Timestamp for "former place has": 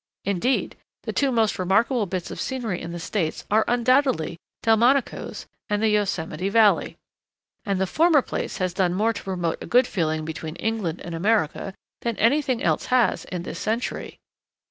7.85-8.73